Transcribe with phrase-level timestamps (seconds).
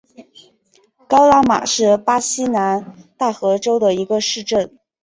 [1.07, 4.79] 高拉马是巴西南大河州的一个市镇。